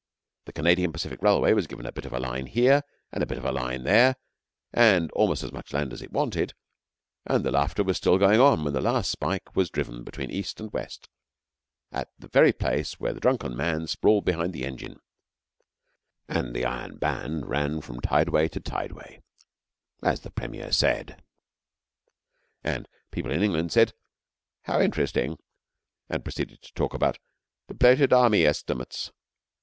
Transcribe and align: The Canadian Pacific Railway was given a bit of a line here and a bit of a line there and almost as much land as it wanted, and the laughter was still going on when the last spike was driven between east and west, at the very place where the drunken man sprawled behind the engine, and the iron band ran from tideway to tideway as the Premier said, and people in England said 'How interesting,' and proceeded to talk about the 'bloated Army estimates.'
The 0.45 0.51
Canadian 0.51 0.91
Pacific 0.91 1.21
Railway 1.21 1.53
was 1.53 1.67
given 1.67 1.85
a 1.85 1.91
bit 1.91 2.07
of 2.07 2.13
a 2.13 2.19
line 2.19 2.47
here 2.47 2.81
and 3.11 3.21
a 3.21 3.27
bit 3.27 3.37
of 3.37 3.45
a 3.45 3.51
line 3.51 3.83
there 3.83 4.15
and 4.73 5.11
almost 5.11 5.43
as 5.43 5.51
much 5.51 5.73
land 5.73 5.93
as 5.93 6.01
it 6.01 6.11
wanted, 6.11 6.55
and 7.27 7.45
the 7.45 7.51
laughter 7.51 7.83
was 7.83 7.97
still 7.97 8.17
going 8.17 8.39
on 8.39 8.63
when 8.63 8.73
the 8.73 8.81
last 8.81 9.11
spike 9.11 9.55
was 9.55 9.69
driven 9.69 10.03
between 10.03 10.31
east 10.31 10.59
and 10.59 10.73
west, 10.73 11.07
at 11.91 12.09
the 12.17 12.29
very 12.29 12.51
place 12.51 12.99
where 12.99 13.13
the 13.13 13.19
drunken 13.19 13.55
man 13.55 13.85
sprawled 13.85 14.25
behind 14.25 14.53
the 14.53 14.65
engine, 14.65 14.99
and 16.27 16.55
the 16.55 16.65
iron 16.65 16.97
band 16.97 17.45
ran 17.47 17.79
from 17.79 17.99
tideway 17.99 18.47
to 18.47 18.59
tideway 18.59 19.21
as 20.01 20.21
the 20.21 20.31
Premier 20.31 20.71
said, 20.71 21.23
and 22.63 22.87
people 23.11 23.29
in 23.29 23.43
England 23.43 23.71
said 23.71 23.93
'How 24.63 24.81
interesting,' 24.81 25.37
and 26.09 26.23
proceeded 26.23 26.63
to 26.63 26.73
talk 26.73 26.95
about 26.95 27.19
the 27.67 27.75
'bloated 27.75 28.11
Army 28.11 28.47
estimates.' 28.47 29.11